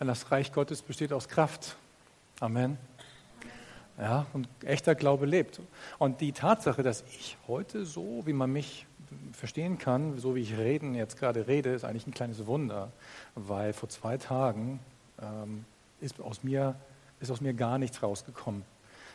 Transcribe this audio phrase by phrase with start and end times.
[0.00, 1.76] Das Reich Gottes besteht aus Kraft.
[2.38, 2.78] Amen.
[3.98, 5.60] Ja, und echter Glaube lebt.
[5.98, 8.86] Und die Tatsache, dass ich heute so, wie man mich
[9.32, 12.92] verstehen kann, so wie ich reden, jetzt gerade rede, ist eigentlich ein kleines Wunder,
[13.34, 14.78] weil vor zwei Tagen
[15.20, 15.64] ähm,
[16.00, 16.76] ist, aus mir,
[17.18, 18.62] ist aus mir gar nichts rausgekommen.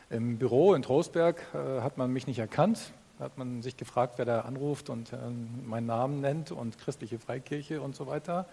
[0.09, 4.25] Im Büro in Trostberg äh, hat man mich nicht erkannt, hat man sich gefragt, wer
[4.25, 5.17] da anruft und äh,
[5.65, 8.47] meinen Namen nennt und christliche Freikirche und so weiter.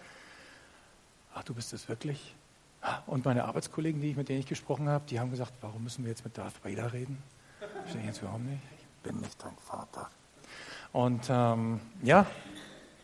[1.35, 2.35] Ach, du bist es wirklich?
[3.07, 6.05] Und meine Arbeitskollegen, die ich, mit denen ich gesprochen habe, die haben gesagt, warum müssen
[6.05, 7.23] wir jetzt mit Darth Vader reden?
[7.87, 8.63] Ich denke jetzt, warum nicht?
[8.79, 10.09] Ich bin nicht dein Vater.
[10.93, 12.27] Und ähm, ja,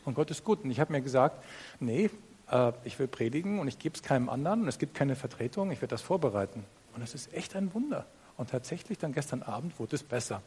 [0.04, 0.64] und Gott ist gut.
[0.64, 1.44] Und ich habe mir gesagt,
[1.78, 2.10] nee,
[2.50, 5.70] äh, ich will predigen und ich gebe es keinem anderen und es gibt keine Vertretung,
[5.70, 6.64] ich werde das vorbereiten.
[6.94, 8.06] Und das ist echt ein Wunder.
[8.36, 10.42] Und tatsächlich dann gestern Abend wurde es besser.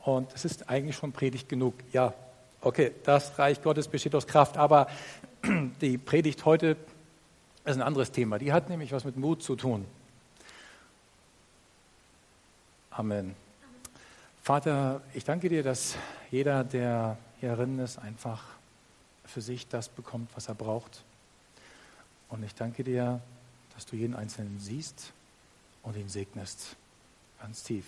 [0.00, 1.74] Und es ist eigentlich schon Predigt genug.
[1.92, 2.14] Ja,
[2.62, 4.86] okay, das Reich Gottes besteht aus Kraft, aber
[5.80, 6.76] die Predigt heute
[7.64, 8.38] ist ein anderes Thema.
[8.38, 9.86] Die hat nämlich was mit Mut zu tun.
[12.90, 13.34] Amen.
[14.42, 15.96] Vater, ich danke dir, dass
[16.30, 18.42] jeder, der hierin ist, einfach
[19.24, 21.04] für sich das bekommt, was er braucht.
[22.28, 23.20] Und ich danke dir,
[23.74, 25.12] dass du jeden Einzelnen siehst
[25.82, 26.76] und ihn segnest.
[27.40, 27.84] Ganz tief.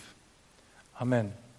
[0.94, 1.26] Amen.
[1.26, 1.53] Amen.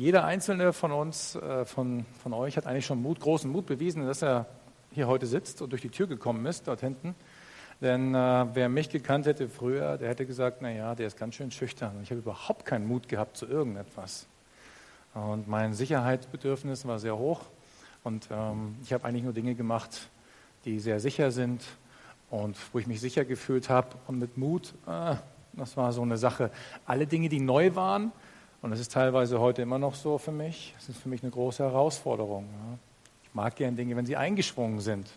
[0.00, 4.06] Jeder einzelne von uns, äh, von, von euch, hat eigentlich schon Mut, großen Mut bewiesen,
[4.06, 4.46] dass er
[4.92, 7.14] hier heute sitzt und durch die Tür gekommen ist, dort hinten.
[7.82, 11.50] Denn äh, wer mich gekannt hätte früher, der hätte gesagt, naja, der ist ganz schön
[11.50, 12.00] schüchtern.
[12.02, 14.26] Ich habe überhaupt keinen Mut gehabt zu irgendetwas.
[15.12, 17.42] Und mein Sicherheitsbedürfnis war sehr hoch.
[18.02, 20.08] Und ähm, ich habe eigentlich nur Dinge gemacht,
[20.64, 21.62] die sehr sicher sind
[22.30, 23.88] und wo ich mich sicher gefühlt habe.
[24.06, 25.16] Und mit Mut, äh,
[25.52, 26.50] das war so eine Sache.
[26.86, 28.12] Alle Dinge, die neu waren,
[28.62, 31.30] und das ist teilweise heute immer noch so für mich, das ist für mich eine
[31.30, 32.46] große Herausforderung.
[33.24, 35.08] Ich mag gern Dinge, wenn sie eingeschwungen sind.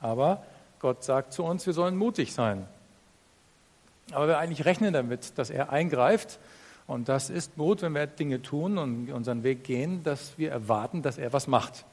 [0.00, 0.42] Aber
[0.80, 2.66] Gott sagt zu uns, wir sollen mutig sein.
[4.12, 6.38] Aber wir eigentlich rechnen damit, dass er eingreift.
[6.86, 11.02] Und das ist Mut, wenn wir Dinge tun und unseren Weg gehen, dass wir erwarten,
[11.02, 11.84] dass er was macht.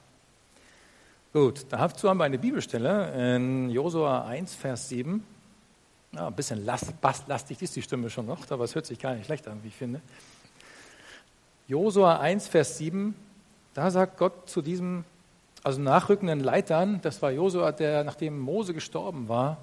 [1.33, 5.21] Gut, dazu haben wir eine Bibelstelle in Josua 1, Vers 7.
[6.13, 6.65] Ja, ein bisschen
[7.01, 9.67] basslastig ist die Stimme schon noch, aber es hört sich gar nicht schlecht an, wie
[9.67, 9.99] ich finde.
[11.67, 13.15] Josua 1, Vers 7,
[13.73, 15.03] da sagt Gott zu diesem
[15.63, 19.57] also nachrückenden Leitern, das war Josua, der nachdem Mose gestorben war,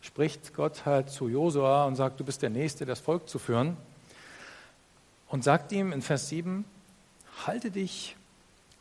[0.00, 3.76] spricht Gott halt zu Josua und sagt, du bist der Nächste, das Volk zu führen.
[5.28, 6.64] Und sagt ihm in Vers 7,
[7.46, 8.16] halte dich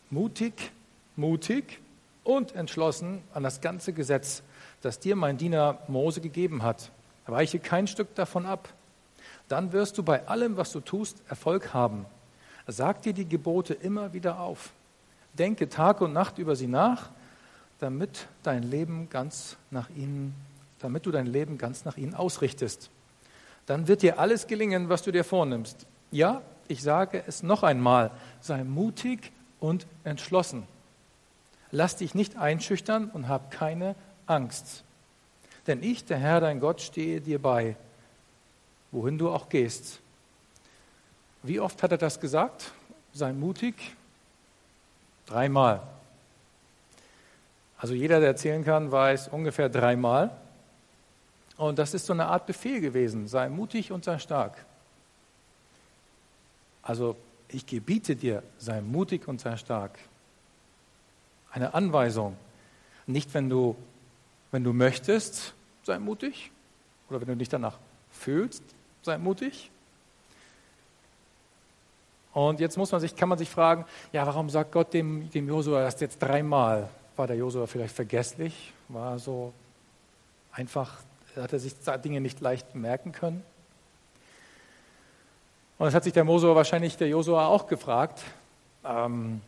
[0.10, 0.72] mutig,
[1.18, 1.80] mutig
[2.24, 4.44] und entschlossen an das ganze Gesetz,
[4.82, 6.90] das dir mein Diener Mose gegeben hat.
[7.28, 8.70] Weiche kein Stück davon ab.
[9.50, 12.06] Dann wirst du bei allem, was du tust, Erfolg haben.
[12.72, 14.72] Sag dir die Gebote immer wieder auf.
[15.34, 17.10] Denke Tag und Nacht über sie nach,
[17.80, 20.36] damit dein Leben ganz nach ihnen,
[20.78, 22.92] damit du dein Leben ganz nach ihnen ausrichtest.
[23.66, 25.88] Dann wird dir alles gelingen, was du dir vornimmst.
[26.12, 30.64] Ja, ich sage es noch einmal, sei mutig und entschlossen.
[31.72, 33.96] Lass dich nicht einschüchtern und hab keine
[34.28, 34.84] Angst.
[35.66, 37.76] Denn ich, der Herr, dein Gott, stehe dir bei,
[38.92, 40.02] wohin du auch gehst.
[41.44, 42.72] Wie oft hat er das gesagt?
[43.14, 43.96] Sei mutig
[45.30, 45.82] Dreimal.
[47.78, 50.36] Also jeder, der erzählen kann, weiß ungefähr dreimal.
[51.56, 53.28] Und das ist so eine Art Befehl gewesen.
[53.28, 54.66] Sei mutig und sei stark.
[56.82, 57.16] Also
[57.48, 60.00] ich gebiete dir, sei mutig und sei stark.
[61.52, 62.36] Eine Anweisung.
[63.06, 63.76] Nicht, wenn du,
[64.52, 66.52] wenn du möchtest, sei mutig.
[67.10, 67.78] Oder wenn du dich danach
[68.12, 68.64] fühlst,
[69.04, 69.70] sei mutig.
[72.48, 73.84] Und jetzt muss man sich, kann man sich fragen,
[74.14, 76.90] ja, warum sagt Gott dem, dem Josua das jetzt dreimal?
[77.18, 78.72] War der Josua vielleicht vergesslich?
[78.88, 79.52] War so
[80.54, 81.00] einfach,
[81.36, 83.44] hat er sich Dinge nicht leicht merken können?
[85.78, 88.24] Und das hat sich der Mosua wahrscheinlich der Josua auch gefragt.
[88.86, 89.42] Ähm,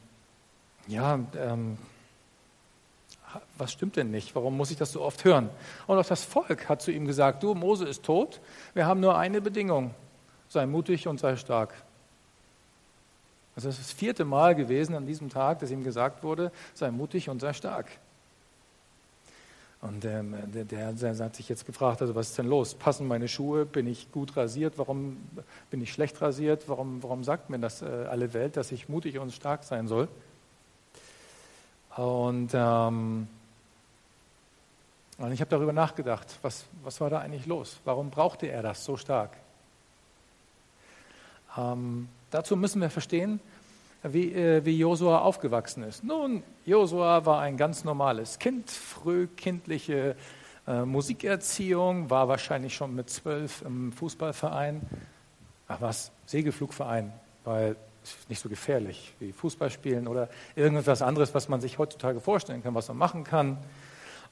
[0.88, 1.78] ja, ähm,
[3.58, 4.36] was stimmt denn nicht?
[4.36, 5.50] Warum muss ich das so oft hören?
[5.88, 8.42] Und auch das Volk hat zu ihm gesagt, du, Mose ist tot,
[8.74, 9.96] wir haben nur eine Bedingung,
[10.50, 11.74] sei mutig und sei stark.
[13.56, 16.90] Also es ist das vierte Mal gewesen an diesem Tag, dass ihm gesagt wurde, sei
[16.92, 17.88] mutig und sei stark.
[19.82, 22.76] Und ähm, der, der, der, hat sich jetzt gefragt, also was ist denn los?
[22.76, 23.66] Passen meine Schuhe?
[23.66, 24.78] Bin ich gut rasiert?
[24.78, 25.18] Warum
[25.72, 26.70] bin ich schlecht rasiert?
[26.70, 30.08] Warum, warum sagt mir das äh, alle Welt, dass ich mutig und stark sein soll?
[31.98, 33.28] Und, ähm,
[35.18, 37.80] und ich habe darüber nachgedacht, was, was war da eigentlich los?
[37.84, 39.32] Warum brauchte er das so stark?
[41.58, 43.40] Ähm, dazu müssen wir verstehen,
[44.04, 46.04] wie, äh, wie Josua aufgewachsen ist.
[46.04, 50.16] Nun, Josua war ein ganz normales Kind, frühkindliche
[50.68, 54.82] äh, Musikerziehung, war wahrscheinlich schon mit zwölf im Fußballverein.
[55.68, 57.14] Ach was, Segelflugverein,
[57.44, 57.76] weil
[58.30, 62.88] nicht so gefährlich wie Fußballspielen oder irgendetwas anderes, was man sich heutzutage vorstellen kann, was
[62.88, 63.58] man machen kann.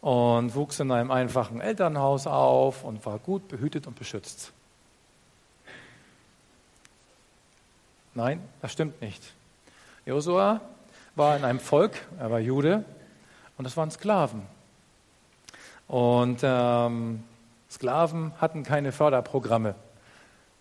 [0.02, 4.54] Und wuchs in einem einfachen Elternhaus auf und war gut behütet und beschützt.
[8.19, 9.24] Nein, das stimmt nicht.
[10.06, 10.60] Josua
[11.16, 12.83] war in einem Volk, er war Jude,
[13.57, 14.42] und das waren Sklaven.
[15.88, 17.24] Und ähm,
[17.71, 19.74] Sklaven hatten keine Förderprogramme.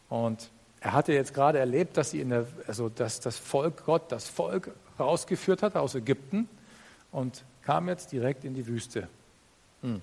[0.08, 4.12] Und er hatte jetzt gerade erlebt, dass, sie in der, also dass das Volk Gott
[4.12, 6.48] das Volk rausgeführt hat aus Ägypten
[7.10, 9.08] und kam jetzt direkt in die Wüste.
[9.82, 10.00] Hm.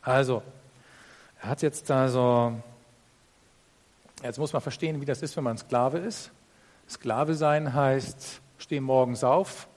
[0.00, 0.42] Also,
[1.42, 2.54] er hat jetzt also,
[4.22, 6.30] jetzt muss man verstehen, wie das ist, wenn man Sklave ist.
[6.88, 9.68] Sklave sein heißt, steh morgens auf,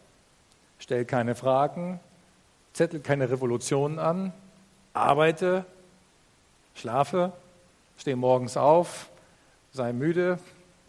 [0.80, 2.00] stell keine Fragen,
[2.74, 4.34] zettel keine Revolutionen an,
[4.94, 5.66] arbeite,
[6.74, 7.32] schlafe,
[7.98, 9.10] steh morgens auf,
[9.72, 10.40] sei müde,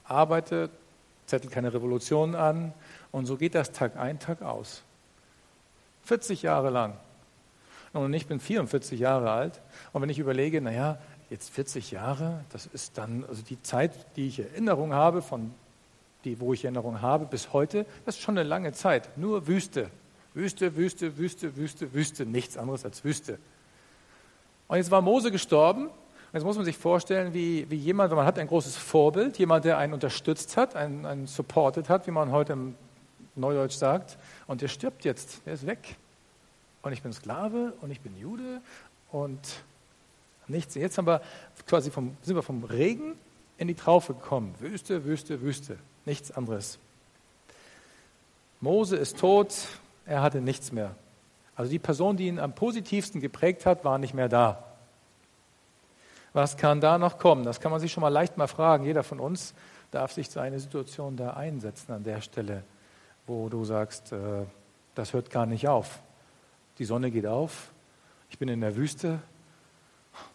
[0.05, 0.71] arbeite,
[1.27, 2.73] zettel keine Revolutionen an
[3.13, 4.83] und so geht das Tag ein, Tag aus.
[6.05, 6.97] 40 Jahre lang.
[7.93, 9.61] Und ich bin 44 Jahre alt
[9.93, 10.99] und wenn ich überlege, naja,
[11.31, 15.53] jetzt 40 Jahre, das ist dann also die Zeit, die ich Erinnerung habe von
[16.25, 19.17] die, wo ich Erinnerung habe, bis heute, das ist schon eine lange Zeit.
[19.17, 19.91] Nur Wüste.
[20.35, 23.39] Wüste, Wüste, Wüste, Wüste, Wüste, nichts anderes als Wüste.
[24.69, 25.89] Und jetzt war Mose gestorben.
[26.33, 29.79] Jetzt muss man sich vorstellen, wie, wie jemand, man hat ein großes Vorbild, jemand, der
[29.79, 32.75] einen unterstützt hat, einen, einen supported hat, wie man heute im
[33.37, 34.19] Neudeutsch sagt.
[34.47, 35.97] Und der stirbt jetzt, der ist weg.
[36.83, 38.61] Und ich bin Sklave und ich bin Jude
[39.11, 39.41] und
[40.49, 40.75] nichts.
[40.75, 41.21] Jetzt haben wir
[41.67, 43.15] quasi vom, sind wir vom Regen
[43.59, 44.55] in die Traufe gekommen.
[44.61, 46.79] Wüste, Wüste, Wüste nichts anderes.
[48.61, 49.55] Mose ist tot,
[50.07, 50.95] er hatte nichts mehr.
[51.55, 54.63] Also die Person, die ihn am positivsten geprägt hat, war nicht mehr da.
[56.33, 57.45] Was kann da noch kommen?
[57.45, 58.85] Das kann man sich schon mal leicht mal fragen.
[58.85, 59.55] Jeder von uns
[59.91, 62.63] darf sich zu einer Situation da einsetzen an der Stelle,
[63.27, 64.45] wo du sagst, äh,
[64.95, 66.01] das hört gar nicht auf.
[66.79, 67.73] Die Sonne geht auf,
[68.29, 69.21] ich bin in der Wüste,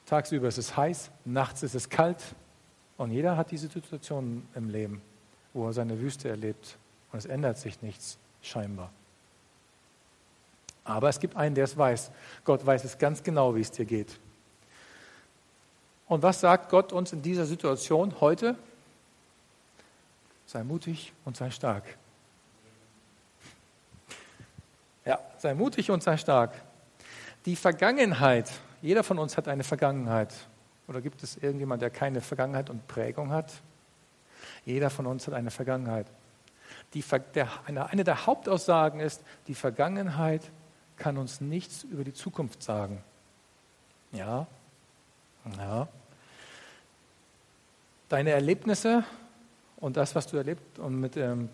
[0.05, 2.23] tagsüber ist es heiß, nachts ist es kalt
[2.97, 5.01] und jeder hat diese Situation im Leben
[5.53, 6.77] wo er seine Wüste erlebt.
[7.11, 8.91] Und es ändert sich nichts, scheinbar.
[10.83, 12.11] Aber es gibt einen, der es weiß.
[12.43, 14.19] Gott weiß es ganz genau, wie es dir geht.
[16.07, 18.55] Und was sagt Gott uns in dieser Situation heute?
[20.45, 21.83] Sei mutig und sei stark.
[25.05, 26.53] Ja, sei mutig und sei stark.
[27.45, 28.51] Die Vergangenheit,
[28.81, 30.33] jeder von uns hat eine Vergangenheit.
[30.87, 33.61] Oder gibt es irgendjemand, der keine Vergangenheit und Prägung hat?
[34.65, 36.07] Jeder von uns hat eine Vergangenheit.
[36.93, 37.03] Die,
[37.35, 40.51] der, eine, eine der Hauptaussagen ist, die Vergangenheit
[40.97, 43.03] kann uns nichts über die Zukunft sagen.
[44.11, 44.47] Ja,
[45.57, 45.87] ja.
[48.09, 49.03] Deine Erlebnisse
[49.77, 51.49] und das, was du erlebt und mit ähm,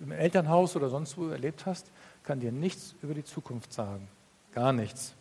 [0.00, 1.90] im Elternhaus oder sonst wo erlebt hast,
[2.22, 4.08] kann dir nichts über die Zukunft sagen.
[4.52, 5.14] Gar nichts.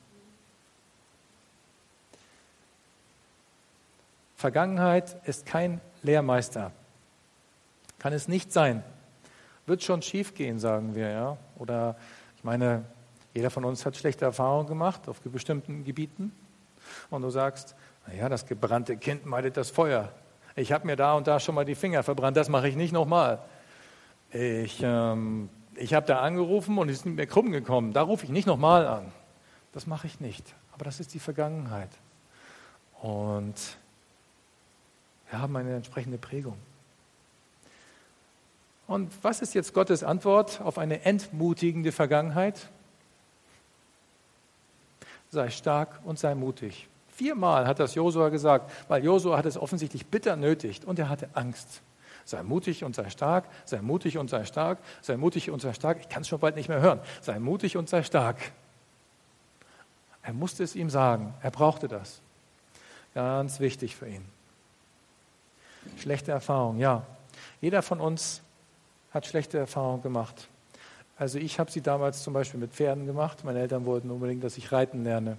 [4.41, 6.71] Vergangenheit ist kein Lehrmeister.
[7.99, 8.83] Kann es nicht sein.
[9.67, 11.37] Wird schon schief gehen, sagen wir, ja.
[11.57, 11.95] Oder
[12.35, 12.83] ich meine,
[13.33, 16.31] jeder von uns hat schlechte Erfahrungen gemacht auf bestimmten Gebieten.
[17.11, 17.75] Und du sagst,
[18.07, 20.11] naja, das gebrannte Kind meidet das Feuer.
[20.55, 22.91] Ich habe mir da und da schon mal die Finger verbrannt, das mache ich nicht
[22.91, 23.39] nochmal.
[24.31, 27.93] Ich, ähm, ich habe da angerufen und es ist mir krumm gekommen.
[27.93, 29.11] Da rufe ich nicht nochmal an.
[29.71, 30.55] Das mache ich nicht.
[30.73, 31.91] Aber das ist die Vergangenheit.
[33.01, 33.77] Und
[35.31, 36.57] wir haben eine entsprechende Prägung.
[38.85, 42.67] Und was ist jetzt Gottes Antwort auf eine entmutigende Vergangenheit?
[45.29, 46.89] Sei stark und sei mutig.
[47.15, 51.29] Viermal hat das Josua gesagt, weil Josua hat es offensichtlich bitter nötigt und er hatte
[51.33, 51.81] Angst.
[52.25, 55.99] Sei mutig und sei stark, sei mutig und sei stark, sei mutig und sei stark.
[56.01, 56.99] Ich kann es schon bald nicht mehr hören.
[57.21, 58.37] Sei mutig und sei stark.
[60.23, 61.33] Er musste es ihm sagen.
[61.41, 62.19] Er brauchte das.
[63.13, 64.25] Ganz wichtig für ihn.
[65.97, 67.03] Schlechte Erfahrung, ja.
[67.59, 68.41] Jeder von uns
[69.11, 70.47] hat schlechte Erfahrungen gemacht.
[71.17, 73.43] Also ich habe sie damals zum Beispiel mit Pferden gemacht.
[73.43, 75.37] Meine Eltern wollten unbedingt, dass ich reiten lerne.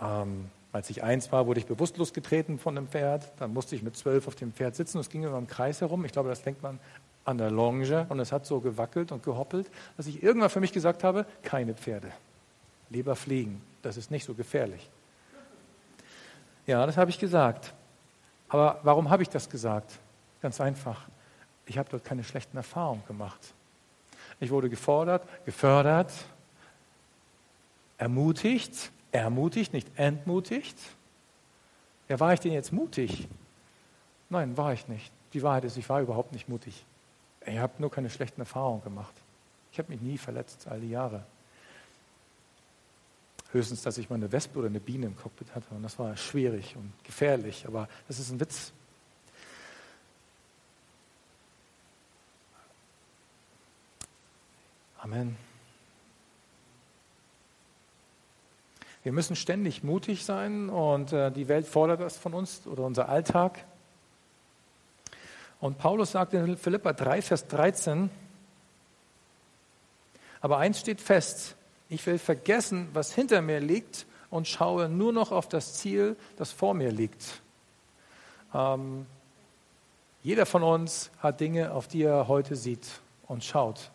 [0.00, 3.32] Ähm, als ich eins war, wurde ich bewusstlos getreten von einem Pferd.
[3.38, 4.98] Dann musste ich mit zwölf auf dem Pferd sitzen.
[4.98, 6.04] Es ging immer im Kreis herum.
[6.04, 6.78] Ich glaube, das fängt man
[7.24, 10.72] an der Longe und es hat so gewackelt und gehoppelt, dass ich irgendwann für mich
[10.72, 12.10] gesagt habe, keine Pferde.
[12.90, 13.62] Lieber fliegen.
[13.82, 14.90] Das ist nicht so gefährlich.
[16.66, 17.74] Ja, das habe ich gesagt.
[18.52, 19.98] Aber warum habe ich das gesagt?
[20.42, 21.08] Ganz einfach.
[21.64, 23.40] Ich habe dort keine schlechten Erfahrungen gemacht.
[24.40, 26.12] Ich wurde gefordert, gefördert,
[27.96, 30.76] ermutigt, ermutigt, nicht entmutigt.
[32.10, 33.26] Ja, war ich denn jetzt mutig?
[34.28, 35.10] Nein, war ich nicht.
[35.32, 36.84] Die Wahrheit ist, ich war überhaupt nicht mutig.
[37.46, 39.14] Ich habe nur keine schlechten Erfahrungen gemacht.
[39.72, 41.24] Ich habe mich nie verletzt, all die Jahre.
[43.52, 45.74] Höchstens, dass ich mal eine Wespe oder eine Biene im Cockpit hatte.
[45.74, 47.66] Und das war schwierig und gefährlich.
[47.66, 48.72] Aber das ist ein Witz.
[54.98, 55.36] Amen.
[59.02, 63.08] Wir müssen ständig mutig sein und äh, die Welt fordert das von uns oder unser
[63.08, 63.64] Alltag.
[65.60, 68.10] Und Paulus sagt in Philippa 3, Vers 13,
[70.40, 71.56] aber eins steht fest,
[71.92, 76.50] ich will vergessen, was hinter mir liegt und schaue nur noch auf das Ziel, das
[76.50, 77.42] vor mir liegt.
[78.54, 79.04] Ähm,
[80.22, 82.86] jeder von uns hat Dinge, auf die er heute sieht
[83.28, 83.90] und schaut.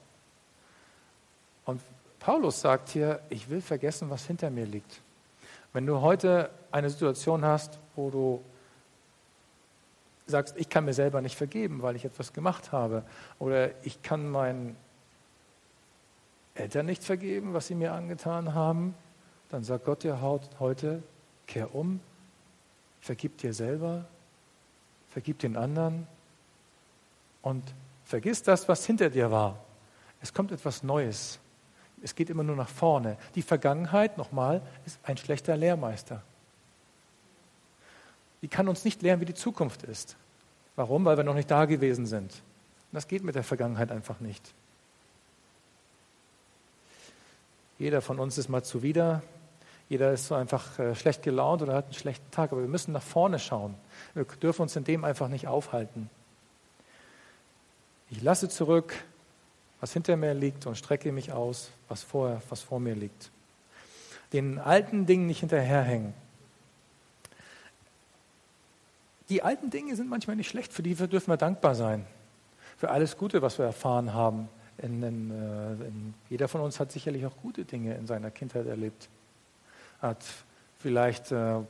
[1.66, 1.82] Und
[2.20, 5.02] Paulus sagt hier, ich will vergessen, was hinter mir liegt.
[5.74, 8.44] Wenn du heute eine Situation hast, wo du
[10.28, 13.04] sagst, ich kann mir selber nicht vergeben, weil ich etwas gemacht habe,
[13.40, 14.76] oder ich kann meinen
[16.58, 18.96] Eltern nicht vergeben, was sie mir angetan haben,
[19.50, 21.04] dann sagt Gott dir heute,
[21.46, 22.00] kehr um,
[23.00, 24.06] vergib dir selber,
[25.10, 26.08] vergib den anderen
[27.42, 27.64] und
[28.06, 29.64] vergiss das, was hinter dir war.
[30.22, 31.40] Es kommt etwas Neues.
[32.02, 33.18] Es geht immer nur nach vorne.
[33.36, 36.22] Die Vergangenheit, nochmal, ist ein schlechter Lehrmeister.
[38.42, 40.16] Die kann uns nicht lehren, wie die Zukunft ist.
[40.76, 41.06] Warum?
[41.06, 42.44] Weil wir noch nicht da gewesen sind.
[42.92, 44.54] das geht mit der Vergangenheit einfach nicht.
[47.80, 49.22] Jeder von uns ist mal zuwider.
[49.90, 52.52] Jeder ist so einfach äh, schlecht gelaunt oder hat einen schlechten Tag.
[52.52, 53.76] Aber wir müssen nach vorne schauen.
[54.14, 56.10] Wir dürfen uns in dem einfach nicht aufhalten.
[58.10, 58.94] Ich lasse zurück,
[59.80, 63.32] was hinter mir liegt und strecke mich aus, was vor, was vor mir liegt.
[64.34, 66.14] Den alten Dingen nicht hinterherhängen.
[69.30, 72.06] Die alten Dinge sind manchmal nicht schlecht, für die dürfen wir dankbar sein.
[72.78, 74.50] Für alles Gute, was wir erfahren haben.
[74.80, 78.68] In, in, äh, in, jeder von uns hat sicherlich auch gute Dinge in seiner Kindheit
[78.68, 79.10] erlebt.
[80.02, 80.24] Hat
[80.80, 81.62] vielleicht, äh,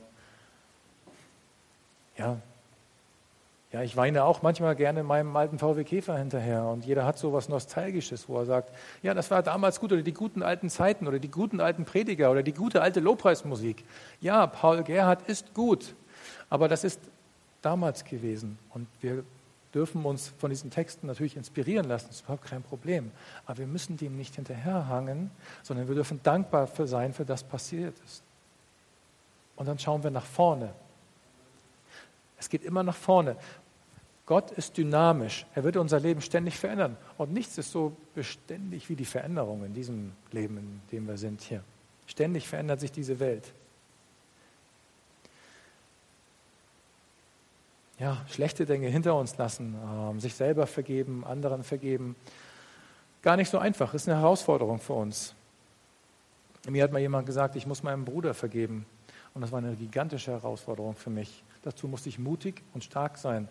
[2.16, 2.38] ja,
[3.70, 7.34] ja, ich weine auch manchmal gerne meinem alten VW Käfer hinterher und jeder hat so
[7.34, 11.06] was Nostalgisches, wo er sagt, ja, das war damals gut oder die guten alten Zeiten
[11.06, 13.84] oder die guten alten Prediger oder die gute alte Lobpreismusik.
[14.22, 15.94] Ja, Paul Gerhard ist gut,
[16.48, 16.98] aber das ist
[17.60, 19.22] damals gewesen und wir
[19.74, 23.10] dürfen uns von diesen Texten natürlich inspirieren lassen, das ist überhaupt kein Problem.
[23.46, 25.30] Aber wir müssen dem nicht hinterherhangen,
[25.62, 28.22] sondern wir dürfen dankbar für sein, für das passiert ist.
[29.56, 30.72] Und dann schauen wir nach vorne.
[32.38, 33.36] Es geht immer nach vorne.
[34.24, 35.46] Gott ist dynamisch.
[35.54, 36.96] Er wird unser Leben ständig verändern.
[37.16, 41.40] Und nichts ist so beständig wie die Veränderung in diesem Leben, in dem wir sind
[41.40, 41.62] hier.
[42.06, 43.52] Ständig verändert sich diese Welt.
[47.98, 52.14] Ja, schlechte Dinge hinter uns lassen, äh, sich selber vergeben, anderen vergeben.
[53.22, 55.34] Gar nicht so einfach, ist eine Herausforderung für uns.
[56.68, 58.86] Mir hat mal jemand gesagt, ich muss meinem Bruder vergeben.
[59.34, 61.42] Und das war eine gigantische Herausforderung für mich.
[61.62, 63.48] Dazu musste ich mutig und stark sein.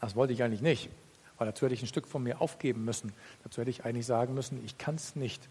[0.00, 0.90] Das wollte ich eigentlich nicht,
[1.38, 3.12] weil dazu hätte ich ein Stück von mir aufgeben müssen.
[3.42, 5.48] Dazu hätte ich eigentlich sagen müssen, ich kann es nicht.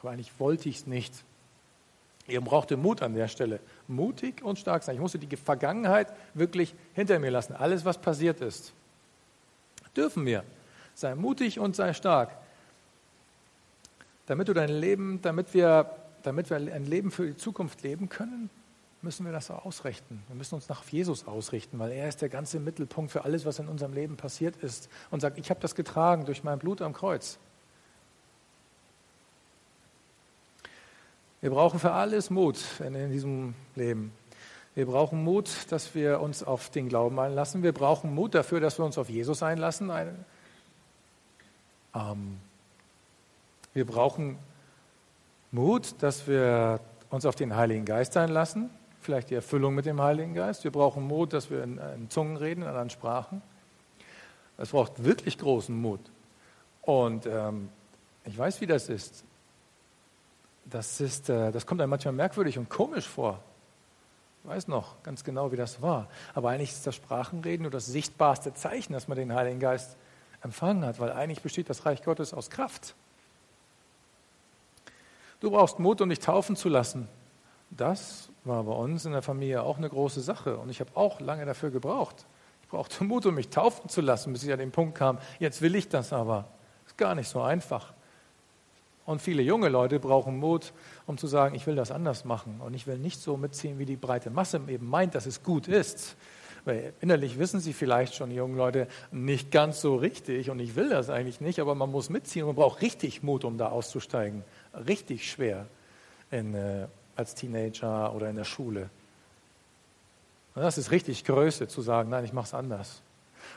[0.00, 1.24] Aber eigentlich wollte ich es nicht.
[2.28, 3.60] Ihr brauchte Mut an der Stelle.
[3.88, 4.94] Mutig und stark sein.
[4.94, 7.54] Ich musste die Vergangenheit wirklich hinter mir lassen.
[7.54, 8.72] Alles, was passiert ist.
[9.96, 10.44] Dürfen wir.
[10.94, 12.30] Sei mutig und sei stark.
[14.26, 15.90] Damit du dein Leben, damit wir
[16.22, 18.50] damit wir ein Leben für die Zukunft leben können,
[19.02, 20.22] müssen wir das auch ausrichten.
[20.28, 23.58] Wir müssen uns nach Jesus ausrichten, weil er ist der ganze Mittelpunkt für alles, was
[23.58, 24.88] in unserem Leben passiert ist.
[25.10, 27.38] Und sagt, ich habe das getragen durch mein Blut am Kreuz.
[31.42, 34.12] Wir brauchen für alles Mut in, diesem Leben.
[34.76, 37.64] Wir brauchen Mut, dass wir uns auf den Glauben einlassen.
[37.64, 39.90] Wir brauchen Mut dafür, dass wir uns auf Jesus einlassen.
[41.96, 42.38] Ähm,
[43.74, 44.38] wir brauchen
[45.50, 46.78] Mut, dass wir
[47.10, 48.70] uns auf den Heiligen Geist einlassen,
[49.00, 50.62] vielleicht die Erfüllung mit dem Heiligen Geist.
[50.62, 53.42] Wir brauchen Mut, dass wir in, in Zungen reden, in anderen Sprachen.
[54.58, 56.00] Es braucht wirklich großen Mut.
[56.82, 57.68] Und ähm,
[58.24, 59.24] ich weiß, wie das ist.
[60.64, 63.40] Das, ist, äh, das kommt einem manchmal merkwürdig und komisch vor.
[64.42, 66.08] Ich weiß noch ganz genau, wie das war.
[66.34, 69.96] Aber eigentlich ist das Sprachenreden nur das sichtbarste Zeichen, dass man den Heiligen Geist
[70.42, 72.94] empfangen hat, weil eigentlich besteht das Reich Gottes aus Kraft.
[75.40, 77.08] Du brauchst Mut, um dich taufen zu lassen.
[77.70, 81.20] Das war bei uns in der Familie auch eine große Sache und ich habe auch
[81.20, 82.26] lange dafür gebraucht.
[82.62, 85.62] Ich brauchte Mut, um mich taufen zu lassen, bis ich an den Punkt kam, jetzt
[85.62, 86.46] will ich das aber.
[86.86, 87.92] Ist gar nicht so einfach.
[89.04, 90.72] Und viele junge Leute brauchen Mut,
[91.06, 93.86] um zu sagen, ich will das anders machen und ich will nicht so mitziehen, wie
[93.86, 96.16] die breite Masse eben meint, dass es gut ist.
[96.64, 100.76] Weil innerlich wissen sie vielleicht schon, die jungen Leute, nicht ganz so richtig und ich
[100.76, 103.70] will das eigentlich nicht, aber man muss mitziehen und man braucht richtig Mut, um da
[103.70, 104.44] auszusteigen.
[104.86, 105.66] Richtig schwer
[106.30, 108.90] in, äh, als Teenager oder in der Schule.
[110.54, 113.02] Und das ist richtig Größe, zu sagen, nein, ich mache es anders.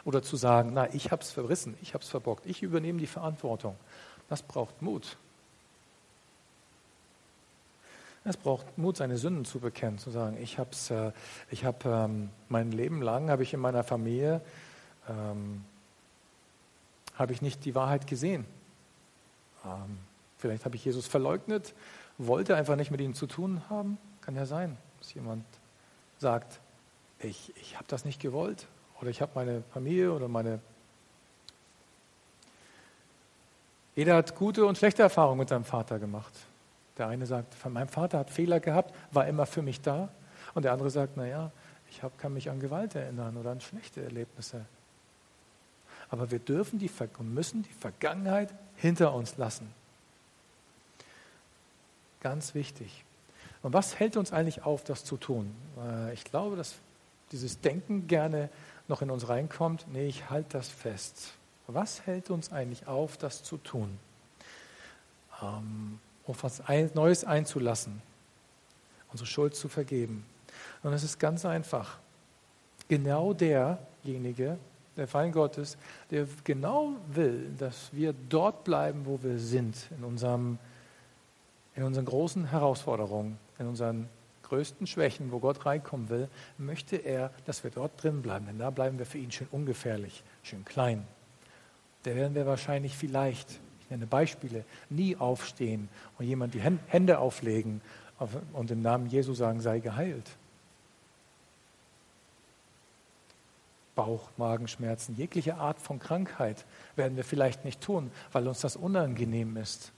[0.04, 3.08] Oder zu sagen, nein, ich habe es verrissen, ich habe es verbockt, ich übernehme die
[3.08, 3.76] Verantwortung.
[4.30, 5.18] Das braucht Mut.
[8.28, 11.12] Es braucht Mut, seine Sünden zu bekennen, zu sagen, ich habe äh,
[11.52, 14.42] ich hab, ähm, mein Leben lang, habe ich in meiner Familie,
[15.08, 15.64] ähm,
[17.14, 18.46] habe ich nicht die Wahrheit gesehen.
[19.64, 20.00] Ähm,
[20.40, 21.76] vielleicht habe ich Jesus verleugnet,
[22.18, 24.00] wollte einfach nicht mit ihm zu tun haben.
[24.22, 25.46] Kann ja sein, dass jemand
[26.18, 26.60] sagt,
[27.20, 28.66] ich, ich habe das nicht gewollt
[29.02, 30.60] oder ich habe meine Familie oder meine...
[33.96, 36.34] Jeder hat gute und schlechte Erfahrungen mit seinem Vater gemacht.
[36.98, 40.10] Der eine sagt, mein Vater hat Fehler gehabt, war immer für mich da.
[40.54, 41.52] Und der andere sagt, naja,
[41.90, 44.66] ich hab, kann mich an Gewalt erinnern oder an schlechte Erlebnisse.
[46.10, 49.74] Aber wir dürfen die müssen die Vergangenheit hinter uns lassen.
[52.22, 53.04] Ganz wichtig.
[53.62, 55.54] Und was hält uns eigentlich auf, das zu tun?
[55.80, 56.76] Äh, ich glaube, dass
[57.32, 58.50] dieses Denken gerne
[58.88, 59.88] noch in uns reinkommt.
[59.92, 61.34] Nee, ich halte das fest.
[61.68, 63.98] Was hält uns eigentlich auf, das zu tun?
[65.42, 66.62] Ähm, auf was
[66.94, 68.02] Neues einzulassen,
[69.12, 70.26] unsere Schuld zu vergeben.
[70.84, 71.98] Und es ist ganz einfach.
[72.88, 74.58] Genau derjenige,
[74.96, 75.78] der Feind Gottes,
[76.12, 80.58] der genau will, dass wir dort bleiben, wo wir sind, in, unserem,
[81.76, 84.08] in unseren großen Herausforderungen, in unseren
[84.44, 88.46] größten Schwächen, wo Gott reinkommen will, möchte er, dass wir dort drin bleiben.
[88.46, 91.06] Denn da bleiben wir für ihn schön ungefährlich, schön klein.
[92.04, 97.82] Da werden wir wahrscheinlich vielleicht ich nenne Beispiele, nie aufstehen und jemand die Hände auflegen
[98.54, 100.30] und im Namen Jesu sagen, sei geheilt.
[103.94, 109.56] Bauch, Magenschmerzen, jegliche Art von Krankheit werden wir vielleicht nicht tun, weil uns das unangenehm
[109.56, 109.92] ist.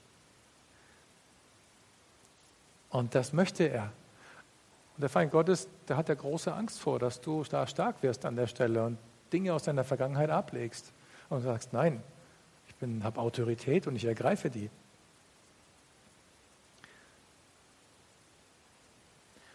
[2.90, 3.92] Und das möchte er.
[4.96, 8.26] Und der Feind Gottes, der hat ja große Angst vor, dass du da stark wirst
[8.26, 8.98] an der Stelle und
[9.32, 10.92] Dinge aus deiner Vergangenheit ablegst
[11.30, 12.04] und sagst, nein,
[12.80, 14.70] ich habe Autorität und ich ergreife die.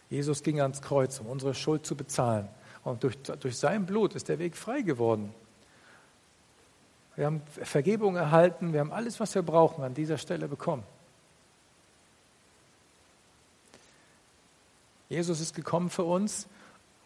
[0.09, 2.47] Jesus ging ans Kreuz, um unsere Schuld zu bezahlen.
[2.83, 5.33] Und durch, durch sein Blut ist der Weg frei geworden.
[7.15, 10.83] Wir haben Vergebung erhalten, wir haben alles, was wir brauchen, an dieser Stelle bekommen.
[15.09, 16.47] Jesus ist gekommen für uns,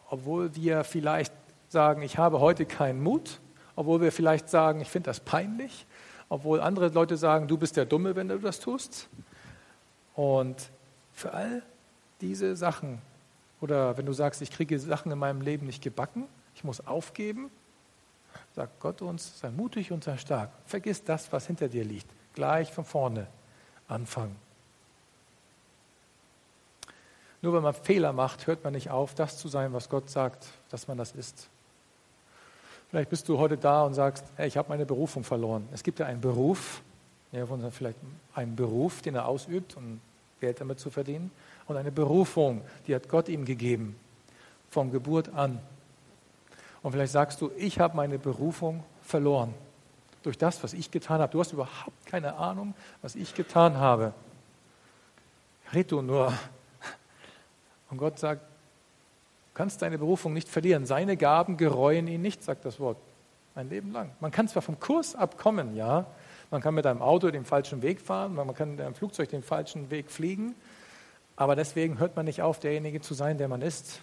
[0.08, 1.32] obwohl wir vielleicht
[1.68, 3.40] sagen, ich habe heute keinen Mut,
[3.76, 5.86] obwohl wir vielleicht sagen, ich finde das peinlich,
[6.28, 9.08] obwohl andere Leute sagen, du bist der Dumme, wenn du das tust.
[10.14, 10.70] Und
[11.12, 11.62] für all
[12.20, 13.00] diese Sachen,
[13.60, 17.50] oder wenn du sagst, ich kriege Sachen in meinem Leben nicht gebacken, ich muss aufgeben,
[18.54, 20.50] sagt Gott uns, sei mutig und sei stark.
[20.66, 22.06] Vergiss das, was hinter dir liegt.
[22.34, 23.26] Gleich von vorne
[23.86, 24.36] anfangen.
[27.40, 30.48] Nur wenn man Fehler macht, hört man nicht auf, das zu sein, was Gott sagt,
[30.70, 31.48] dass man das ist.
[32.90, 35.68] Vielleicht bist du heute da und sagst, hey, ich habe meine Berufung verloren.
[35.72, 36.82] Es gibt ja einen Beruf,
[37.32, 37.98] ja, vielleicht
[38.34, 40.00] einen Beruf, den er ausübt, um
[40.40, 41.30] Geld damit zu verdienen,
[41.66, 43.96] und eine Berufung, die hat Gott ihm gegeben,
[44.70, 45.60] von Geburt an.
[46.82, 49.52] Und vielleicht sagst du, ich habe meine Berufung verloren
[50.22, 51.32] durch das, was ich getan habe.
[51.32, 54.14] Du hast überhaupt keine Ahnung, was ich getan habe.
[55.74, 56.32] Red du nur.
[57.90, 58.42] Und Gott sagt,
[59.58, 60.86] kannst deine Berufung nicht verlieren.
[60.86, 62.96] Seine Gaben gereuen ihn nicht, sagt das Wort.
[63.56, 64.12] Ein Leben lang.
[64.20, 66.06] Man kann zwar vom Kurs abkommen, ja.
[66.52, 69.42] Man kann mit einem Auto den falschen Weg fahren, man kann mit einem Flugzeug den
[69.42, 70.54] falschen Weg fliegen,
[71.34, 74.00] aber deswegen hört man nicht auf, derjenige zu sein, der man ist.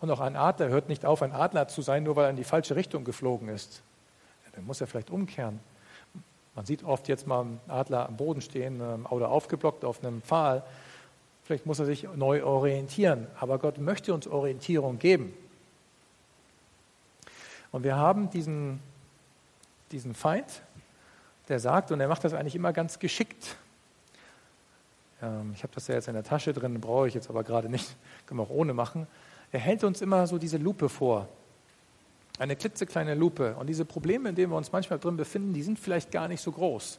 [0.00, 2.36] Und auch ein Adler hört nicht auf, ein Adler zu sein, nur weil er in
[2.36, 3.82] die falsche Richtung geflogen ist.
[4.54, 5.60] Dann muss er vielleicht umkehren.
[6.54, 10.62] Man sieht oft jetzt mal einen Adler am Boden stehen oder aufgeblockt auf einem Pfahl.
[11.44, 15.34] Vielleicht muss er sich neu orientieren, aber Gott möchte uns Orientierung geben.
[17.70, 18.80] Und wir haben diesen
[19.94, 20.62] diesen Feind,
[21.48, 23.56] der sagt, und er macht das eigentlich immer ganz geschickt.
[25.22, 27.68] Ähm, ich habe das ja jetzt in der Tasche drin, brauche ich jetzt aber gerade
[27.68, 29.06] nicht, können wir auch ohne machen.
[29.52, 31.28] Er hält uns immer so diese Lupe vor.
[32.38, 33.54] Eine klitzekleine Lupe.
[33.54, 36.40] Und diese Probleme, in denen wir uns manchmal drin befinden, die sind vielleicht gar nicht
[36.40, 36.98] so groß.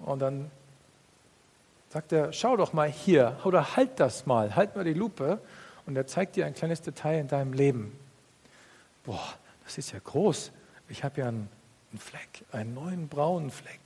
[0.00, 0.50] Und dann
[1.88, 5.40] sagt er, schau doch mal hier oder halt das mal, halt mal die Lupe
[5.86, 7.96] und er zeigt dir ein kleines Detail in deinem Leben.
[9.04, 10.50] Boah, das ist ja groß.
[10.88, 11.48] Ich habe ja einen,
[11.90, 13.80] einen, Fleck, einen neuen braunen Fleck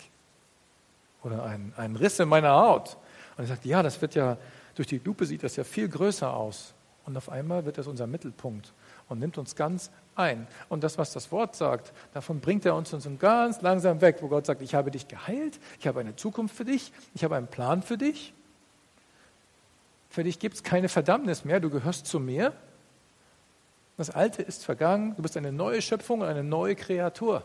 [1.23, 2.97] oder einen, einen Riss in meiner Haut.
[3.37, 4.39] Und er sagt, ja, das wird ja,
[4.75, 6.75] durch die Lupe sieht das ja viel größer aus.
[7.05, 8.73] Und auf einmal wird das unser Mittelpunkt
[9.09, 10.47] und nimmt uns ganz ein.
[10.69, 14.29] Und das, was das Wort sagt, davon bringt er uns, uns ganz langsam weg, wo
[14.29, 17.49] Gott sagt, ich habe dich geheilt, ich habe eine Zukunft für dich, ich habe einen
[17.49, 18.33] Plan für dich.
[20.11, 22.53] Für dich gibt es keine Verdammnis mehr, du gehörst zu mir.
[23.97, 27.45] Das Alte ist vergangen, du bist eine neue Schöpfung eine neue Kreatur.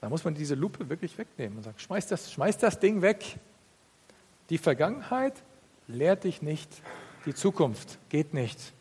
[0.00, 3.38] Da muss man diese Lupe wirklich wegnehmen und sagen, schmeiß das, schmeiß das Ding weg.
[4.50, 5.34] Die Vergangenheit
[5.86, 6.68] lehrt dich nicht,
[7.24, 8.72] die Zukunft geht nicht.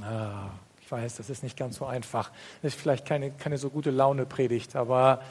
[0.00, 0.50] Ah,
[0.80, 2.30] ich weiß, das ist nicht ganz so einfach.
[2.62, 5.22] Das ist vielleicht keine, keine so gute Laune-Predigt, aber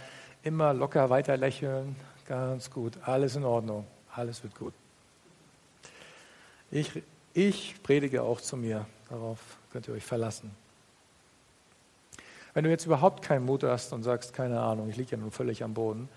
[0.43, 1.95] immer locker weiter lächeln,
[2.27, 4.73] ganz gut, alles in Ordnung, alles wird gut.
[6.71, 9.39] Ich, ich predige auch zu mir, darauf
[9.71, 10.51] könnt ihr euch verlassen.
[12.53, 15.31] Wenn du jetzt überhaupt keinen Mut hast und sagst, keine Ahnung, ich liege ja nun
[15.31, 16.09] völlig am Boden,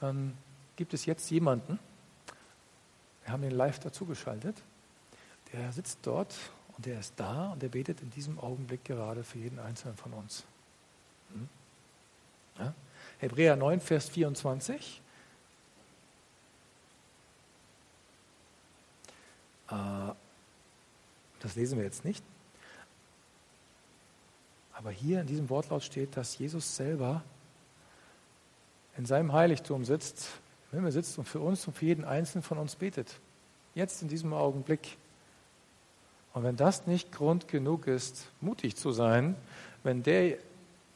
[0.00, 0.36] dann
[0.76, 1.78] gibt es jetzt jemanden,
[3.24, 4.56] wir haben ihn live dazugeschaltet,
[5.52, 6.34] der sitzt dort
[6.76, 10.12] und der ist da und der betet in diesem Augenblick gerade für jeden Einzelnen von
[10.12, 10.44] uns.
[11.32, 11.48] Hm?
[12.58, 12.74] Ja?
[13.18, 15.00] Hebräer 9, Vers 24.
[19.70, 19.74] Äh,
[21.40, 22.24] das lesen wir jetzt nicht.
[24.72, 27.22] Aber hier in diesem Wortlaut steht, dass Jesus selber
[28.96, 30.28] in seinem Heiligtum sitzt,
[30.70, 33.20] im Himmel sitzt und für uns und für jeden Einzelnen von uns betet.
[33.74, 34.98] Jetzt in diesem Augenblick.
[36.34, 39.36] Und wenn das nicht Grund genug ist, mutig zu sein,
[39.82, 40.38] wenn der,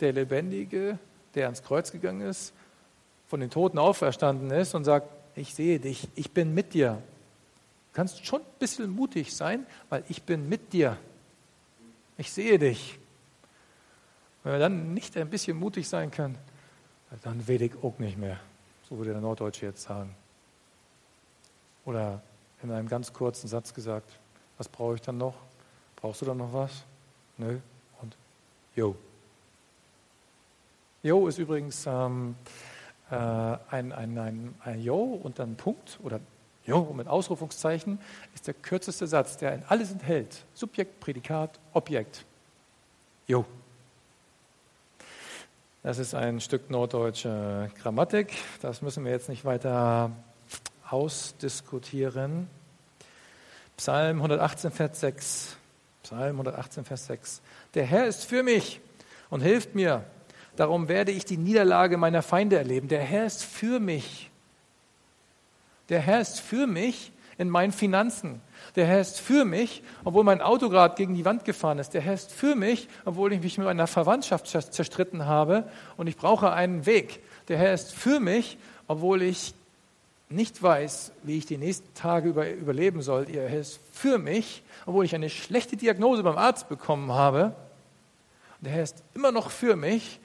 [0.00, 0.98] der Lebendige,
[1.34, 2.52] der ans Kreuz gegangen ist,
[3.28, 7.02] von den Toten auferstanden ist und sagt, ich sehe dich, ich bin mit dir.
[7.92, 10.96] Du kannst schon ein bisschen mutig sein, weil ich bin mit dir.
[12.16, 12.98] Ich sehe dich.
[14.42, 16.38] Wenn wir dann nicht ein bisschen mutig sein können,
[17.22, 18.38] dann will ich auch nicht mehr.
[18.88, 20.14] So würde der Norddeutsche jetzt sagen.
[21.84, 22.22] Oder
[22.62, 24.18] in einem ganz kurzen Satz gesagt,
[24.58, 25.34] was brauche ich dann noch?
[25.96, 26.84] Brauchst du dann noch was?
[27.38, 27.58] Nö.
[28.00, 28.16] Und
[28.74, 28.96] Jo.
[31.02, 32.36] Jo ist übrigens ähm,
[33.10, 36.20] äh, ein, ein, ein, ein Jo und dann Punkt oder
[36.64, 38.00] Jo mit Ausrufungszeichen
[38.34, 40.44] ist der kürzeste Satz, der in alles enthält.
[40.52, 42.24] Subjekt, Prädikat, Objekt.
[43.28, 43.44] Jo.
[45.84, 48.32] Das ist ein Stück norddeutsche Grammatik.
[48.60, 50.10] Das müssen wir jetzt nicht weiter
[50.90, 52.48] ausdiskutieren.
[53.76, 55.56] Psalm 118, Vers 6.
[56.02, 57.42] Psalm 118, Vers 6.
[57.74, 58.80] Der Herr ist für mich
[59.28, 60.04] und hilft mir.
[60.56, 62.88] Darum werde ich die Niederlage meiner Feinde erleben.
[62.88, 64.30] Der Herr ist für mich.
[65.90, 68.40] Der Herr ist für mich in meinen Finanzen.
[68.76, 71.92] Der Herr ist für mich, obwohl mein Auto gerade gegen die Wand gefahren ist.
[71.92, 76.16] Der Herr ist für mich, obwohl ich mich mit meiner Verwandtschaft zerstritten habe und ich
[76.16, 77.22] brauche einen Weg.
[77.48, 78.56] Der Herr ist für mich,
[78.88, 79.54] obwohl ich
[80.28, 85.04] nicht weiß, wie ich die nächsten Tage über, überleben soll, er ist für mich, obwohl
[85.04, 87.54] ich eine schlechte Diagnose beim Arzt bekommen habe.
[88.58, 90.18] Und der Herr ist immer noch für mich,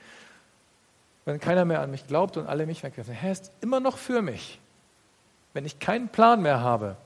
[1.25, 3.13] wenn keiner mehr an mich glaubt und alle mich wegwerfen.
[3.13, 4.59] Der Herr ist immer noch für mich,
[5.53, 6.97] wenn ich keinen Plan mehr habe.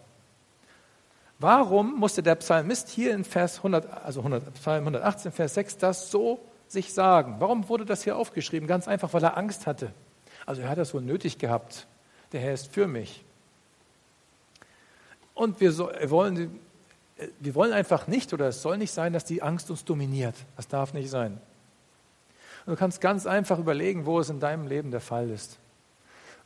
[1.37, 6.11] Warum musste der Psalmist hier in Vers 100, also 100, Psalm 118, Vers 6 das
[6.11, 7.35] so sich sagen?
[7.39, 8.69] Warum wurde das hier aufgeschrieben?
[8.69, 9.91] Ganz einfach, weil er Angst hatte.
[10.45, 11.87] Also er hat das wohl nötig gehabt,
[12.31, 13.23] der Herr ist für mich.
[15.33, 16.59] Und wir, so, wollen,
[17.39, 20.35] wir wollen einfach nicht oder es soll nicht sein, dass die Angst uns dominiert.
[20.55, 21.39] Das darf nicht sein.
[22.65, 25.59] Und du kannst ganz einfach überlegen, wo es in deinem Leben der Fall ist.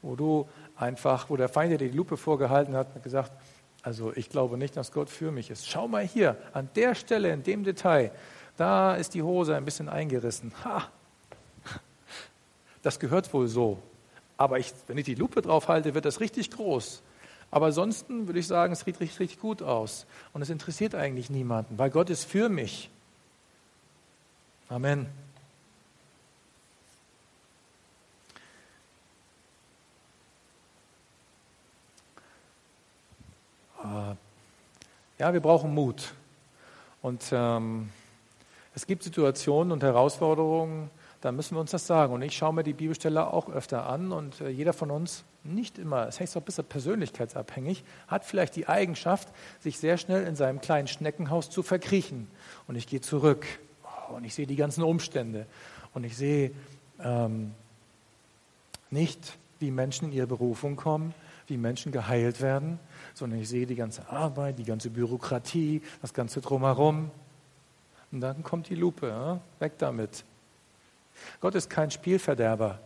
[0.01, 3.31] Wo du einfach, wo der Feind dir die Lupe vorgehalten hat und gesagt,
[3.83, 5.67] also ich glaube nicht, dass Gott für mich ist.
[5.67, 8.11] Schau mal hier, an der Stelle, in dem Detail,
[8.57, 10.51] da ist die Hose ein bisschen eingerissen.
[10.65, 10.89] Ha!
[12.81, 13.77] Das gehört wohl so.
[14.39, 17.01] Aber ich, wenn ich die Lupe drauf halte, wird das richtig groß.
[17.51, 20.05] Aber ansonsten würde ich sagen, es sieht richtig, richtig gut aus.
[20.31, 22.89] Und es interessiert eigentlich niemanden, weil Gott ist für mich.
[24.69, 25.07] Amen.
[33.83, 34.15] Äh,
[35.19, 36.13] ja, wir brauchen Mut.
[37.01, 37.89] Und ähm,
[38.73, 40.89] Es gibt Situationen und Herausforderungen,
[41.21, 42.13] da müssen wir uns das sagen.
[42.13, 45.77] Und ich schaue mir die Bibelstelle auch öfter an und äh, jeder von uns, nicht
[45.77, 49.29] immer, es hängt auch ein bisschen persönlichkeitsabhängig, hat vielleicht die Eigenschaft,
[49.59, 52.27] sich sehr schnell in seinem kleinen Schneckenhaus zu verkriechen.
[52.67, 53.45] Und ich gehe zurück
[53.83, 55.45] oh, und ich sehe die ganzen Umstände
[55.93, 56.51] und ich sehe
[57.01, 57.53] ähm,
[58.89, 61.13] nicht, wie Menschen in ihre Berufung kommen,
[61.47, 62.79] wie Menschen geheilt werden,
[63.13, 67.11] sondern ich sehe die ganze Arbeit, die ganze Bürokratie, das ganze Drumherum.
[68.11, 70.23] Und dann kommt die Lupe, weg damit.
[71.39, 72.79] Gott ist kein Spielverderber.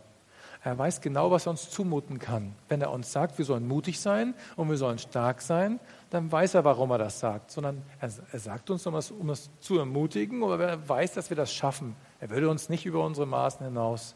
[0.64, 2.54] Er weiß genau, was er uns zumuten kann.
[2.70, 6.54] Wenn er uns sagt, wir sollen mutig sein und wir sollen stark sein, dann weiß
[6.54, 7.50] er, warum er das sagt.
[7.50, 11.28] Sondern er, er sagt uns, um es, um es zu ermutigen, aber er weiß, dass
[11.28, 11.94] wir das schaffen.
[12.18, 14.14] Er würde uns nicht über unsere Maßen hinaus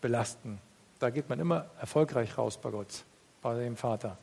[0.00, 0.58] belasten.
[0.98, 3.04] Da geht man immer erfolgreich raus bei Gott,
[3.40, 4.18] bei dem Vater.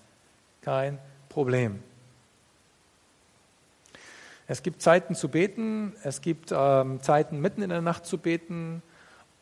[0.61, 0.99] Kein
[1.29, 1.81] Problem.
[4.47, 8.83] Es gibt Zeiten zu beten, es gibt ähm, Zeiten mitten in der Nacht zu beten,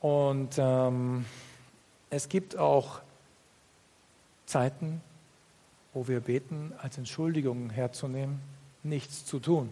[0.02, 1.26] und ähm,
[2.10, 3.02] es gibt auch
[4.46, 5.02] Zeiten,
[5.94, 8.40] wo wir beten, als Entschuldigung herzunehmen,
[8.84, 9.72] nichts zu tun.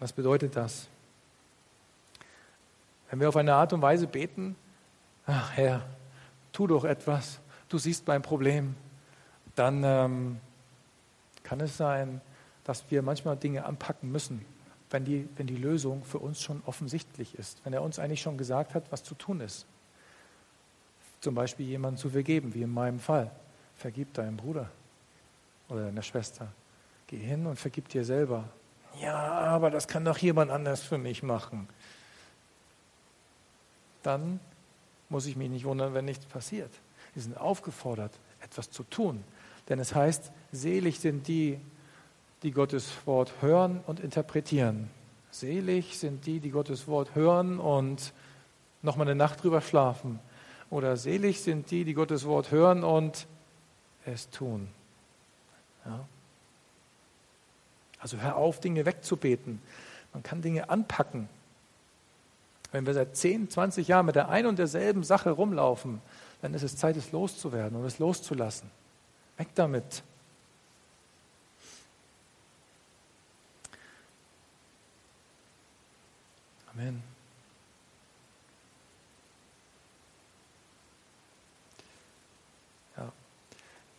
[0.00, 0.88] Was bedeutet das?
[3.08, 4.56] Wenn wir auf eine Art und Weise beten,
[5.26, 5.82] ach Herr,
[6.52, 8.74] tu doch etwas, du siehst mein Problem,
[9.54, 10.40] dann ähm,
[11.44, 12.20] kann es sein,
[12.64, 14.44] dass wir manchmal Dinge anpacken müssen,
[14.92, 18.38] wenn die, wenn die Lösung für uns schon offensichtlich ist, wenn er uns eigentlich schon
[18.38, 19.66] gesagt hat, was zu tun ist.
[21.20, 23.30] Zum Beispiel jemanden zu vergeben, wie in meinem Fall.
[23.76, 24.70] Vergib deinem Bruder
[25.68, 26.48] oder deiner Schwester.
[27.06, 28.48] Geh hin und vergib dir selber.
[29.00, 31.68] Ja, aber das kann doch jemand anders für mich machen.
[34.02, 34.40] Dann
[35.08, 36.70] muss ich mich nicht wundern, wenn nichts passiert.
[37.14, 39.22] Wir sind aufgefordert, etwas zu tun.
[39.68, 41.60] Denn es heißt, selig sind die,
[42.42, 44.90] die Gottes Wort hören und interpretieren.
[45.30, 48.12] Selig sind die, die Gottes Wort hören und
[48.82, 50.18] nochmal eine Nacht drüber schlafen.
[50.70, 53.26] Oder selig sind die, die Gottes Wort hören und
[54.04, 54.68] es tun.
[55.84, 56.06] Ja.
[58.00, 59.62] Also hör auf, Dinge wegzubeten.
[60.12, 61.28] Man kann Dinge anpacken.
[62.72, 66.00] Wenn wir seit 10, 20 Jahren mit der einen und derselben Sache rumlaufen,
[66.40, 68.70] dann ist es Zeit, es loszuwerden und es loszulassen.
[69.36, 70.02] Weg damit.
[76.74, 77.02] Amen.
[82.96, 83.12] Ja.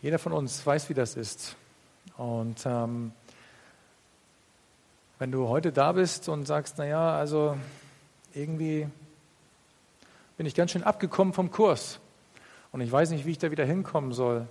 [0.02, 1.54] Jeder von uns weiß, wie das ist.
[2.16, 3.12] Und ähm,
[5.20, 7.56] wenn du heute da bist und sagst, naja, also
[8.34, 8.88] irgendwie
[10.36, 12.00] bin ich ganz schön abgekommen vom Kurs
[12.72, 14.48] und ich weiß nicht, wie ich da wieder hinkommen soll,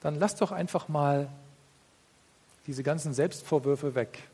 [0.00, 1.28] dann lass doch einfach mal
[2.66, 4.28] diese ganzen Selbstvorwürfe weg.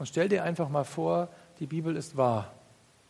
[0.00, 2.50] Und stell dir einfach mal vor, die Bibel ist wahr.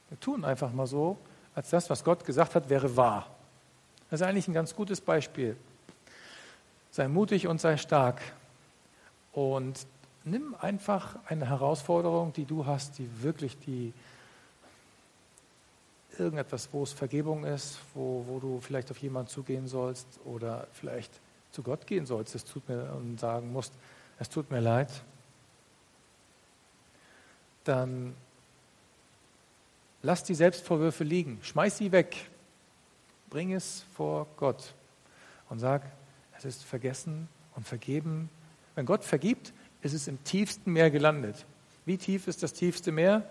[0.09, 1.17] Wir tun einfach mal so,
[1.55, 3.29] als das, was Gott gesagt hat, wäre wahr.
[4.11, 5.57] Das ist eigentlich ein ganz gutes Beispiel.
[6.91, 8.21] Sei mutig und sei stark.
[9.33, 9.87] Und
[10.25, 13.93] nimm einfach eine Herausforderung, die du hast, die wirklich die
[16.19, 21.13] irgendetwas, wo es Vergebung ist, wo, wo du vielleicht auf jemanden zugehen sollst oder vielleicht
[21.53, 23.75] zu Gott gehen sollst, es tut mir und sagen musst,
[24.19, 24.91] es tut mir leid,
[27.71, 28.17] dann
[30.03, 32.17] lass die Selbstvorwürfe liegen, schmeiß sie weg,
[33.31, 34.75] bring es vor Gott
[35.49, 35.83] und sag,
[36.37, 38.29] es ist vergessen und vergeben.
[38.75, 39.53] Wenn Gott vergibt,
[39.83, 41.47] ist es im tiefsten Meer gelandet.
[41.87, 43.25] Wie tief ist das tiefste Meer?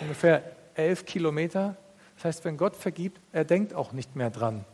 [0.00, 0.42] Ungefähr
[0.74, 1.74] elf Kilometer.
[2.16, 4.66] Das heißt, wenn Gott vergibt, er denkt auch nicht mehr dran.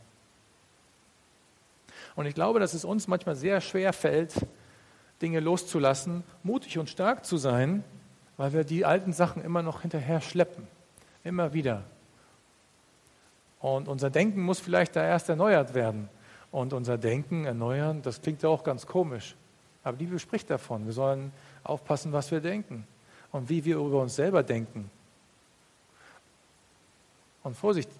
[2.16, 4.34] Und ich glaube, dass es uns manchmal sehr schwer fällt,
[5.22, 7.84] Dinge loszulassen, mutig und stark zu sein,
[8.36, 10.66] weil wir die alten Sachen immer noch hinterher schleppen.
[11.22, 11.84] Immer wieder.
[13.60, 16.08] Und unser Denken muss vielleicht da erst erneuert werden.
[16.50, 19.34] Und unser Denken erneuern, das klingt ja auch ganz komisch.
[19.82, 20.86] Aber die Bibel spricht davon.
[20.86, 22.86] Wir sollen aufpassen, was wir denken
[23.32, 24.90] und wie wir über uns selber denken.
[27.42, 27.90] Und Vorsicht,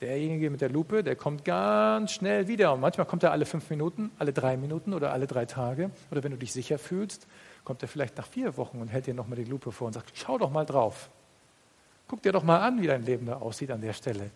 [0.00, 2.72] derjenige mit der Lupe, der kommt ganz schnell wieder.
[2.72, 5.90] Und manchmal kommt er alle fünf Minuten, alle drei Minuten oder alle drei Tage.
[6.10, 7.26] Oder wenn du dich sicher fühlst,
[7.64, 10.12] kommt er vielleicht nach vier Wochen und hält dir nochmal die Lupe vor und sagt,
[10.14, 11.08] schau doch mal drauf.
[12.06, 14.30] Guck dir doch mal an, wie dein Leben da aussieht an der Stelle.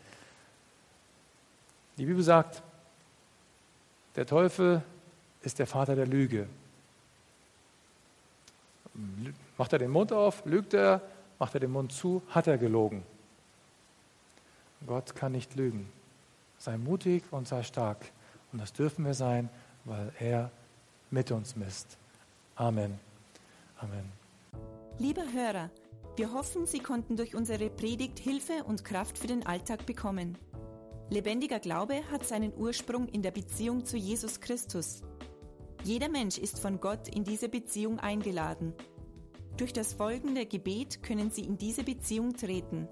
[1.98, 2.62] Die Bibel sagt,
[4.16, 4.82] der Teufel
[5.42, 6.48] ist der Vater der Lüge.
[9.56, 11.02] Macht er den Mund auf, lügt er,
[11.38, 13.02] macht er den Mund zu, hat er gelogen.
[14.86, 15.90] Gott kann nicht lügen.
[16.58, 17.98] Sei mutig und sei stark.
[18.52, 19.48] Und das dürfen wir sein,
[19.84, 20.50] weil er
[21.10, 21.96] mit uns misst.
[22.56, 23.07] Amen.
[23.78, 24.12] Amen.
[24.98, 25.70] Lieber Hörer,
[26.16, 30.36] wir hoffen, Sie konnten durch unsere Predigt Hilfe und Kraft für den Alltag bekommen.
[31.10, 35.02] Lebendiger Glaube hat seinen Ursprung in der Beziehung zu Jesus Christus.
[35.84, 38.74] Jeder Mensch ist von Gott in diese Beziehung eingeladen.
[39.56, 42.88] Durch das folgende Gebet können Sie in diese Beziehung treten.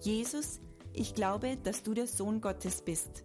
[0.00, 0.60] Jesus,
[0.92, 3.22] ich glaube, dass du der Sohn Gottes bist.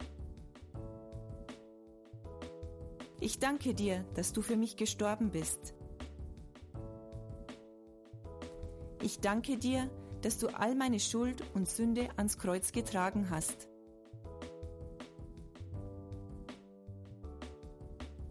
[3.19, 5.73] Ich danke dir, dass du für mich gestorben bist.
[9.09, 9.89] Ich danke dir,
[10.21, 13.67] dass du all meine Schuld und Sünde ans Kreuz getragen hast.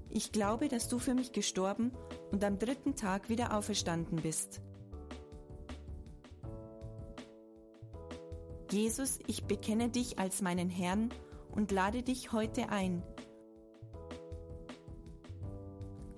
[0.08, 1.90] Ich glaube, dass du für mich gestorben
[2.30, 4.60] und am dritten Tag wieder auferstanden bist.
[8.70, 11.08] Jesus, ich bekenne dich als meinen Herrn
[11.50, 13.02] und lade dich heute ein.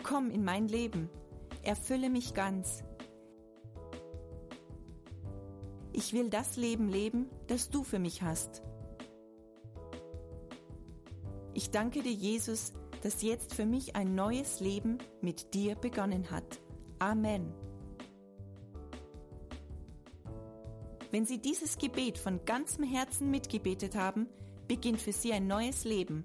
[0.03, 1.09] Komm in mein Leben,
[1.63, 2.85] erfülle mich ganz.
[6.01, 8.63] Ich will das Leben leben, das du für mich hast.
[11.53, 16.59] Ich danke dir, Jesus, dass jetzt für mich ein neues Leben mit dir begonnen hat.
[17.01, 17.53] Amen.
[21.11, 24.27] Wenn Sie dieses Gebet von ganzem Herzen mitgebetet haben,
[24.69, 26.25] beginnt für Sie ein neues Leben.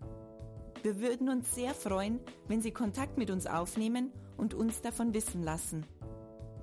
[0.84, 5.44] Wir würden uns sehr freuen, wenn Sie Kontakt mit uns aufnehmen und uns davon wissen
[5.44, 5.86] lassen.